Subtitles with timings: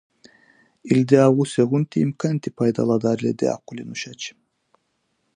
[0.93, 4.31] Илди агъу сегъунти имканти пайдаладарили диахъули нушачи?